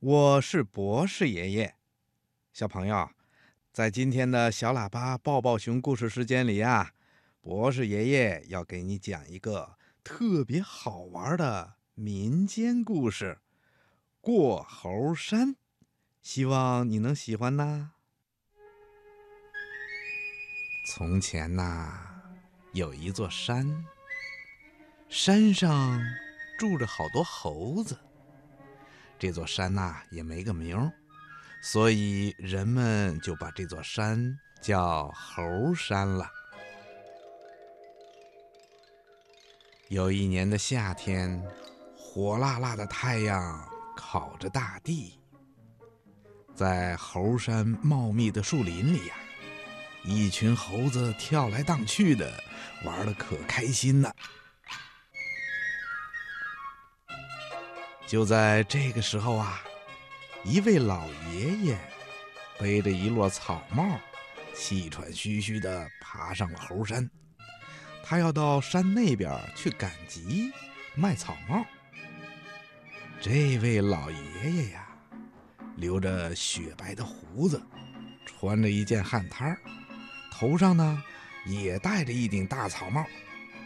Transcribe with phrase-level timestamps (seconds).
[0.00, 1.74] 我是博士爷爷。
[2.52, 3.10] 小朋友，
[3.72, 6.92] 在今天的小喇叭抱抱熊故事时间里呀，
[7.40, 13.40] 博士爷爷要给你讲一个特别好玩的民间故事——
[14.22, 15.56] 过猴山。
[16.22, 17.90] 希望你能喜欢呐。
[20.86, 22.22] 从前呐，
[22.72, 23.84] 有一座山，
[25.08, 26.00] 山上
[26.56, 27.98] 住着好多猴子。
[29.18, 30.90] 这座山呐也没个名，
[31.60, 36.30] 所以人们就把这座山叫猴山了。
[39.88, 41.42] 有一年的夏天，
[41.96, 45.18] 火辣辣的太阳烤着大地，
[46.54, 49.14] 在猴山茂密的树林里呀。
[50.04, 52.32] 一群猴子跳来荡去的，
[52.84, 54.10] 玩的可开心呢。
[58.08, 59.62] 就在这个时候啊，
[60.42, 61.78] 一位老爷爷
[62.58, 64.00] 背着一摞草帽，
[64.54, 67.08] 气喘吁吁的爬上了猴山。
[68.02, 70.50] 他要到山那边去赶集
[70.94, 71.62] 卖草帽。
[73.20, 74.88] 这位老爷爷呀，
[75.76, 77.62] 留着雪白的胡子，
[78.24, 79.54] 穿着一件汗衫。
[80.32, 81.02] 头上呢，
[81.44, 83.04] 也戴着一顶大草帽，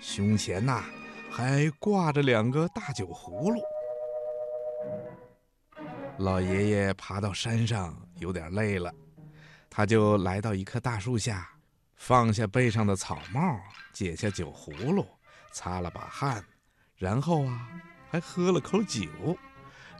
[0.00, 0.84] 胸前呐，
[1.28, 3.60] 还挂着两个大酒葫芦。
[6.18, 8.92] 老爷爷爬到山上有点累了，
[9.70, 11.48] 他就来到一棵大树下，
[11.94, 13.60] 放下背上的草帽，
[13.92, 15.06] 解下酒葫芦，
[15.52, 16.44] 擦了把汗，
[16.96, 17.68] 然后啊，
[18.10, 19.06] 还喝了口酒，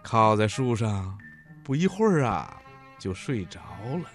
[0.02, 1.16] 靠在树上，
[1.62, 2.60] 不一会儿啊，
[2.98, 3.60] 就睡着
[4.02, 4.10] 了。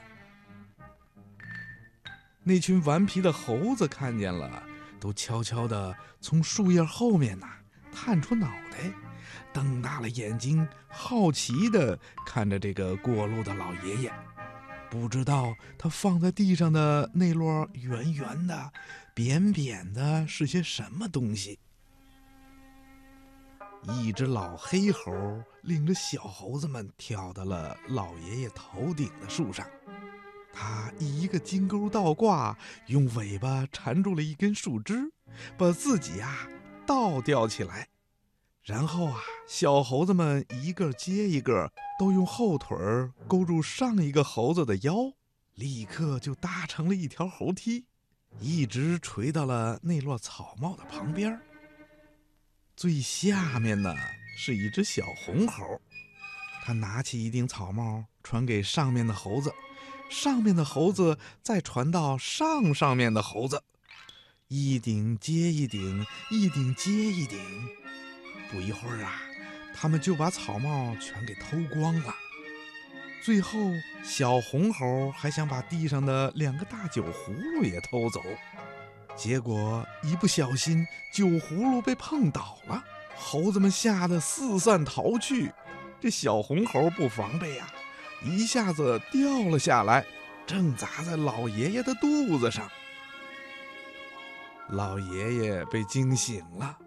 [2.44, 4.62] 那群顽皮的猴子看见了，
[5.00, 7.48] 都悄悄地从树叶后面呐
[7.94, 8.92] 探出脑袋，
[9.54, 14.14] 瞪大了眼睛，好奇地看着这个过路的老爷爷。
[14.90, 18.72] 不知道他放在地上的那摞圆圆的、
[19.14, 21.59] 扁扁的是些什么东西。
[23.84, 25.12] 一只老黑猴
[25.62, 29.68] 领着小猴子们跳到了老爷爷头顶的树上。
[30.53, 32.56] 他一个金钩倒挂，
[32.86, 35.12] 用尾巴缠住了一根树枝，
[35.58, 36.47] 把自己呀
[36.86, 37.88] 倒吊起来。
[38.63, 41.69] 然后啊，小猴子们一个接一个，
[42.00, 45.12] 都用后腿儿勾住上一个猴子的腰，
[45.56, 47.84] 立刻就搭成了一条猴梯，
[48.40, 51.38] 一直垂到了那摞草帽的旁边。
[52.78, 53.94] 最下面呢
[54.38, 55.81] 是一只小红猴，
[56.63, 59.53] 他拿起一顶草帽传给上面的猴子。
[60.09, 63.62] 上面的猴子再传到上上面的猴子，
[64.47, 67.38] 一顶接一顶，一顶接一顶。
[68.53, 69.19] 不一会儿啊，
[69.75, 72.14] 他们就把草帽全给偷光了。
[73.24, 73.58] 最后，
[74.03, 78.22] 小红猴还想把地上的两个大酒葫芦也偷走，
[79.16, 82.84] 结果一不小心，酒葫芦被碰倒了，
[83.16, 85.52] 猴子们吓得四散逃去。
[86.00, 87.68] 这小红猴不防备呀。
[88.22, 90.06] 一下子掉了下来，
[90.46, 92.69] 正砸在老爷爷的肚子上。
[94.69, 96.78] 老爷爷被惊醒了，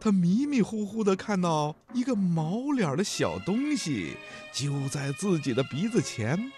[0.00, 4.16] 他迷迷糊糊的看到一个毛脸的小东西
[4.52, 6.52] 就在自己的鼻子前，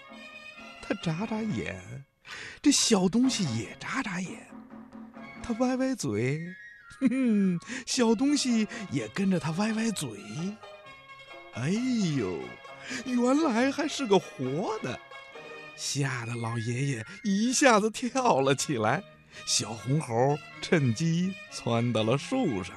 [0.81, 2.05] 他眨眨眼，
[2.61, 4.47] 这小东西也眨眨眼，
[5.43, 6.55] 他歪歪嘴，
[6.99, 10.09] 哼哼，小东西也跟着他歪歪嘴。
[11.53, 12.39] 哎呦！
[13.05, 14.99] 原来还是个活的，
[15.75, 19.03] 吓得老爷爷一下子跳了起来。
[19.47, 22.75] 小红猴趁机窜到了树上。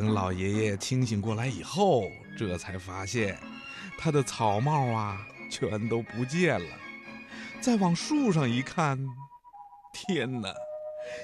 [0.00, 3.38] 等老爷爷清醒过来以后，这才发现
[3.98, 6.74] 他的草帽啊全都不见了。
[7.60, 8.98] 再往树上一看，
[9.92, 10.54] 天哪！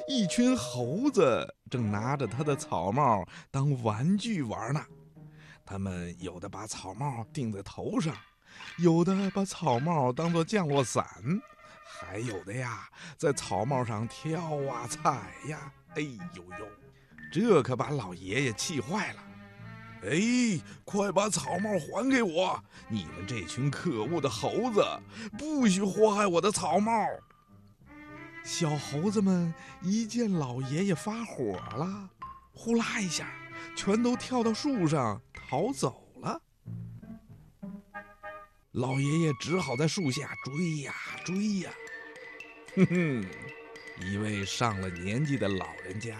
[0.07, 4.85] 一群猴子正拿着他的草帽当玩具玩呢，
[5.65, 8.15] 他们有的把草帽顶在头上，
[8.77, 11.07] 有的把草帽当做降落伞，
[11.83, 12.87] 还有的呀
[13.17, 14.39] 在草帽上跳
[14.71, 15.73] 啊踩呀。
[15.95, 16.69] 哎呦呦，
[17.39, 19.23] 这可把老爷爷气坏了！
[20.05, 22.59] 哎，快把草帽还给我！
[22.89, 24.83] 你们这群可恶的猴子，
[25.37, 27.07] 不许祸害我的草帽！
[28.43, 29.53] 小猴子们
[29.83, 32.09] 一见老爷爷发火了，
[32.55, 33.31] 呼啦一下，
[33.77, 36.41] 全都跳到树上逃走了。
[38.73, 41.71] 老爷爷只好在树下追呀追呀。
[42.77, 43.25] 哼哼，
[44.01, 46.17] 一位上了年纪的老人家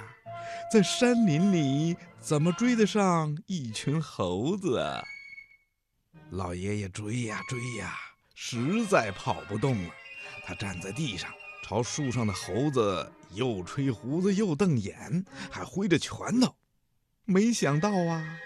[0.73, 4.83] 在山林里怎么追得上一群猴子？
[6.31, 7.95] 老爷爷追呀追呀，
[8.35, 9.91] 实在跑不动了。
[10.45, 11.31] 他站在地上，
[11.65, 16.55] 朝树上的猴子又吹胡子又瞪眼，还挥着拳头。
[17.25, 18.39] 没想到啊，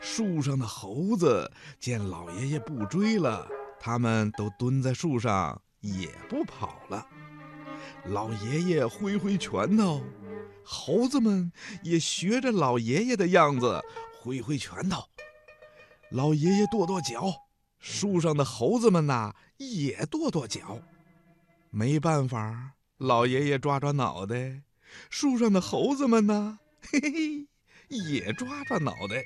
[0.00, 3.48] 树上的猴子见老爷爷不追了，
[3.80, 7.06] 他们都蹲在树上，也不跑了。
[8.06, 10.02] 老爷爷挥挥拳头，
[10.72, 11.50] 猴子们
[11.82, 13.82] 也学着老爷爷的样子
[14.20, 15.02] 挥挥拳头。
[16.10, 17.24] 老爷爷跺跺脚，
[17.80, 20.80] 树上的猴子们呐也跺跺脚。
[21.70, 24.62] 没办法，老爷爷抓抓脑袋，
[25.10, 27.48] 树上的猴子们呢， 嘿嘿，
[27.88, 29.24] 也抓抓脑袋。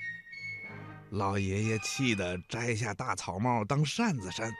[1.11, 4.51] 老爷爷气得摘下大草帽当扇子扇。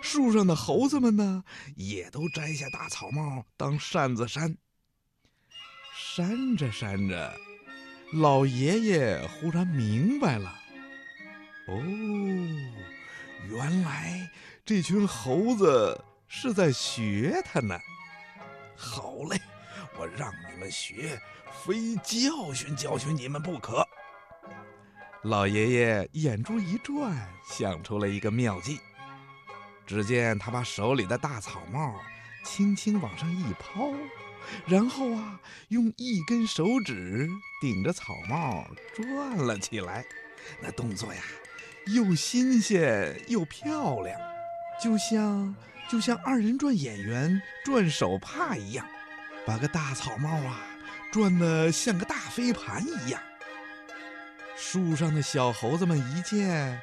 [0.00, 1.44] 树上的猴子们呢，
[1.76, 4.56] 也都摘下大草帽当扇子扇。
[6.16, 7.34] 扇着扇着，
[8.12, 10.48] 老爷爷忽然明白了：
[11.66, 11.82] 哦，
[13.48, 14.30] 原来
[14.64, 17.76] 这群猴子是在学他呢。
[18.76, 19.40] 好嘞，
[19.98, 21.20] 我让你们学，
[21.64, 23.84] 非教训教训你们不可。
[25.22, 27.12] 老爷爷眼珠一转，
[27.44, 28.78] 想出了一个妙计。
[29.84, 32.00] 只见他把手里的大草帽
[32.44, 33.92] 轻轻往上一抛，
[34.66, 37.28] 然后啊，用一根手指
[37.60, 38.64] 顶着草帽
[38.94, 40.04] 转了起来。
[40.60, 41.22] 那动作呀，
[41.86, 44.20] 又新鲜又漂亮，
[44.82, 45.56] 就像
[45.88, 48.86] 就像二人转演员转手帕一样，
[49.46, 50.60] 把个大草帽啊
[51.10, 53.20] 转得像个大飞盘一样。
[54.56, 56.80] 树上的小猴子们一见，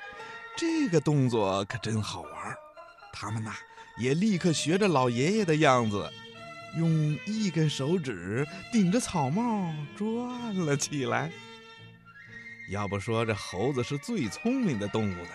[0.58, 2.56] 这个动作可真好玩。
[3.14, 3.54] 他们呐，
[3.98, 6.12] 也立刻学着老爷爷的样子，
[6.78, 6.90] 用
[7.26, 11.32] 一根手指顶着草帽转了起来。
[12.70, 15.30] 要不说这猴子是最聪明的动物呢，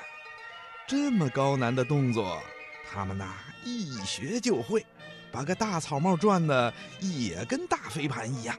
[0.86, 2.42] 这么高难的动作，
[2.90, 4.84] 他们呐一学就会，
[5.30, 8.56] 把个大草帽转的也跟大飞盘一样。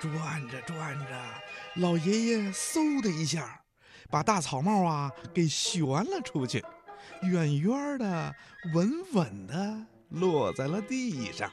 [0.00, 1.06] 转着转着，
[1.74, 3.60] 老爷爷嗖的一下，
[4.10, 6.64] 把大草帽啊给旋了出去。
[7.22, 8.34] 远远的，
[8.74, 11.50] 稳稳的落在了地上。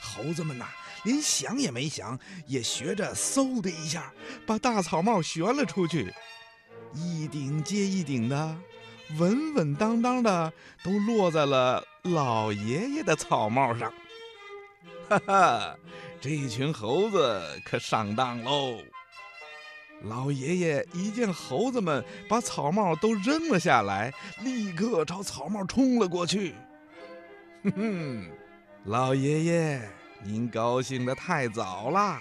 [0.00, 0.66] 猴子们呐，
[1.04, 4.12] 连想也没想，也学着嗖的一下，
[4.46, 6.12] 把大草帽旋了出去，
[6.94, 8.56] 一顶接一顶的，
[9.18, 10.52] 稳稳当当的
[10.82, 13.92] 都落在了老爷爷的草帽上。
[15.08, 15.76] 哈哈，
[16.20, 18.78] 这群猴子可上当喽！
[20.02, 24.12] 老爷爷一见猴子们把草帽都扔了下来，
[24.42, 26.54] 立刻朝草帽冲了过去。
[27.64, 28.30] 哼哼，
[28.84, 29.90] 老爷爷，
[30.22, 32.20] 您高兴得太早了。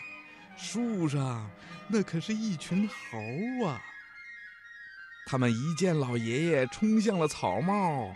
[0.57, 1.49] 树上
[1.87, 3.81] 那可是一群猴啊！
[5.27, 8.15] 他们一见老爷爷冲向了草帽，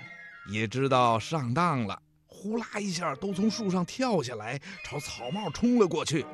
[0.52, 6.26] 也知道上当了，呼啦一下都从树上跳下来，朝草帽冲了过去。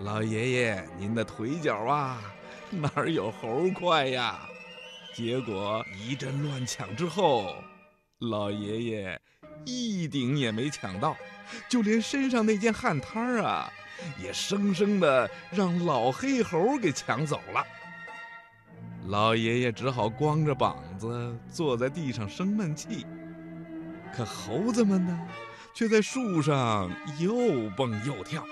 [0.00, 2.22] 老爷爷，您的腿脚啊，
[2.70, 4.40] 哪有猴快呀？
[5.14, 7.54] 结果一阵乱抢之后，
[8.20, 9.20] 老爷爷
[9.66, 11.14] 一顶也没抢到，
[11.68, 13.70] 就连身上那件汗摊儿啊，
[14.18, 17.62] 也生生的让老黑猴给抢走了。
[19.08, 23.04] 老爷爷只好光着膀子坐在地上生闷气。
[24.14, 25.28] 可猴子们呢，
[25.74, 28.42] 却在树上又蹦又跳。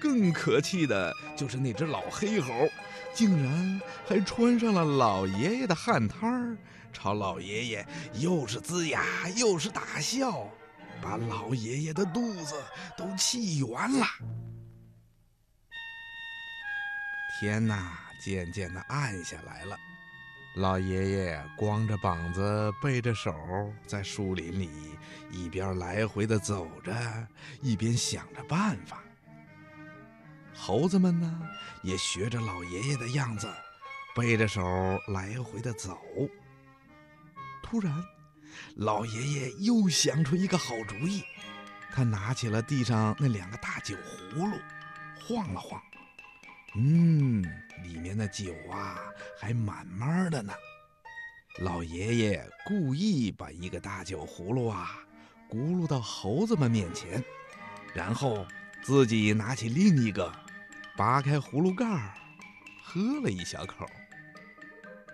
[0.00, 2.68] 更可气的就是那只老黑猴，
[3.12, 6.56] 竟然还穿上了老爷爷的汗摊儿，
[6.92, 10.48] 朝老爷爷又是龇牙又是大笑，
[11.02, 12.54] 把老爷爷的肚子
[12.96, 14.06] 都气圆了。
[17.40, 17.92] 天呐，
[18.24, 19.76] 渐渐的暗下来了，
[20.56, 23.32] 老爷爷光着膀子，背着手，
[23.86, 24.68] 在树林里
[25.30, 26.92] 一边来回的走着，
[27.60, 29.02] 一边想着办法。
[30.60, 31.48] 猴子们呢，
[31.82, 33.48] 也学着老爷爷的样子，
[34.14, 34.60] 背着手
[35.06, 35.96] 来回的走。
[37.62, 38.04] 突然，
[38.74, 41.22] 老爷爷又想出一个好主意，
[41.92, 44.58] 他拿起了地上那两个大酒葫芦，
[45.20, 45.80] 晃了晃，
[46.74, 47.42] 嗯，
[47.84, 48.98] 里面的酒啊
[49.40, 50.52] 还满满的呢。
[51.60, 54.98] 老爷爷故意把一个大酒葫芦啊
[55.48, 57.24] 咕噜到猴子们面前，
[57.94, 58.44] 然后
[58.82, 60.30] 自己拿起另一个。
[60.98, 62.12] 拔开葫芦盖儿，
[62.82, 63.86] 喝了一小口。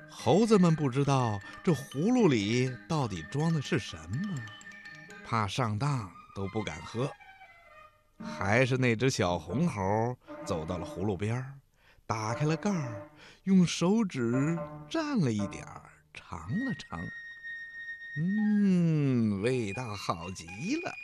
[0.09, 4.35] 猴子们不知道这葫芦里到底装的是什么，
[5.27, 7.13] 怕上当都不敢喝。
[8.19, 11.53] 还是那只小红猴走到了葫芦边儿，
[12.07, 13.11] 打开了盖儿，
[13.43, 15.83] 用手指蘸了一点儿，
[16.15, 16.99] 尝了尝。
[18.17, 20.47] 嗯，味道好极
[20.83, 20.95] 了。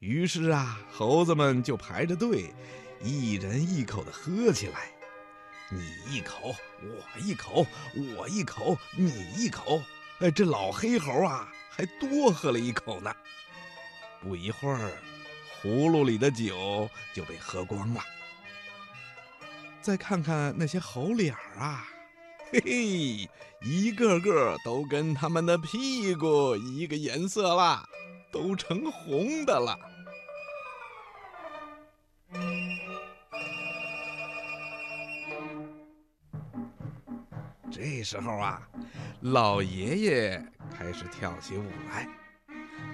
[0.00, 2.52] 于是啊，猴子们就排着队，
[3.02, 4.90] 一人一口的喝起来。
[5.70, 7.66] 你一口，我一口，
[8.16, 9.80] 我一口，你一口。
[10.18, 13.14] 哎，这老黑猴啊，还多喝了一口呢。
[14.20, 14.92] 不一会儿，
[15.62, 18.04] 葫芦里的酒就被喝光了。
[19.80, 21.88] 再看看那些猴脸儿啊。
[22.52, 23.30] 嘿嘿，
[23.62, 27.88] 一个个都跟他们的屁股一个颜色啦，
[28.32, 29.78] 都成红的了。
[37.70, 38.60] 这时候啊，
[39.20, 40.44] 老爷爷
[40.76, 42.08] 开始跳起舞来，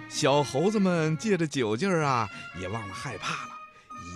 [0.09, 2.28] 小猴子们借着酒劲儿啊，
[2.61, 3.52] 也忘了害怕了，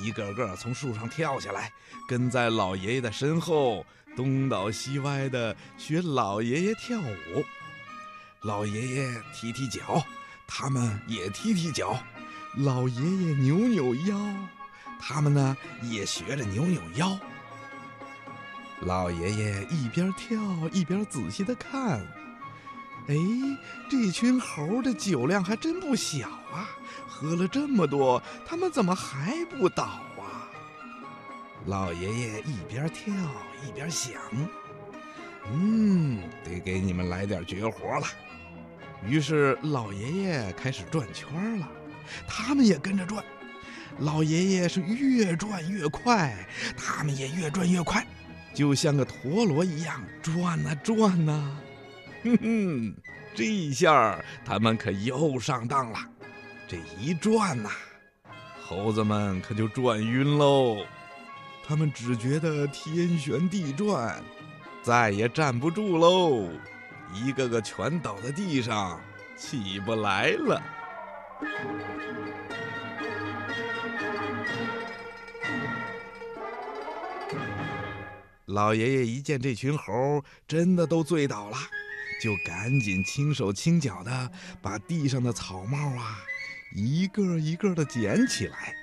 [0.05, 1.73] 一个个从树上跳下来，
[2.07, 3.85] 跟在老爷爷的身后。
[4.17, 7.45] 东倒西歪的学老爷爷跳舞，
[8.43, 10.05] 老爷爷踢踢脚，
[10.49, 11.95] 他们也踢踢脚；
[12.57, 14.19] 老爷爷扭扭腰，
[15.01, 17.17] 他们呢也学着扭扭腰。
[18.83, 20.39] 老爷爷一边跳
[20.73, 22.01] 一边仔细的看，
[23.09, 23.15] 哎，
[23.91, 26.71] 这群猴的酒量还真不小啊！
[27.07, 30.49] 喝了这么多，他们怎么还不倒啊？
[31.67, 33.13] 老爷爷一边跳
[33.67, 34.15] 一边想
[35.53, 38.07] ：“嗯，得给你们来点绝活了。”
[39.07, 41.69] 于是老爷爷开始转圈了，
[42.27, 43.23] 他们也跟着转。
[43.99, 46.35] 老爷爷是越转越快，
[46.79, 48.07] 他们也越转越快，
[48.55, 51.59] 就像个陀螺一样转呐转呐。
[52.23, 52.95] 哼哼，
[53.35, 55.99] 这一下他们可又上当了。
[56.69, 57.71] 这一转呐，
[58.63, 60.85] 猴子们可就转晕喽。
[61.67, 64.21] 他们只觉得天旋地转，
[64.83, 66.49] 再也站不住喽，
[67.15, 69.01] 一个个全倒在地上，
[69.37, 70.63] 起不来了。
[78.53, 81.57] 老爷爷一见这群猴真的都醉倒了，
[82.21, 86.19] 就赶紧轻手轻脚的把地上的草帽啊，
[86.75, 88.75] 一个一个的捡起来。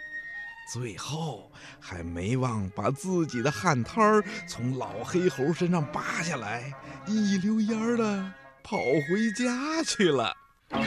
[0.72, 6.74] 最后还没忘把自己的汗摊儿从老黑猴身上扒下来，
[7.06, 8.34] 一溜烟儿的
[8.64, 10.34] 跑回家去了。